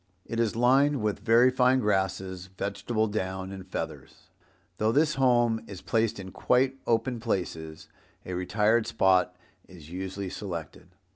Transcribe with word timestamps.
It 0.25 0.39
is 0.39 0.55
lined 0.55 1.03
with 1.03 1.19
very 1.19 1.51
fine 1.51 1.79
grasses, 1.79 2.49
vegetable 2.57 3.05
down 3.05 3.51
and 3.51 3.67
feathers. 3.67 4.29
Though 4.79 4.91
this 4.91 5.13
home 5.13 5.63
is 5.67 5.83
placed 5.83 6.19
in 6.19 6.31
quite 6.31 6.79
open 6.87 7.19
places, 7.19 7.87
a 8.25 8.33
retired 8.33 8.87
spot 8.87 9.35
is 9.67 9.91
usually 9.91 10.31
selected. 10.31 10.87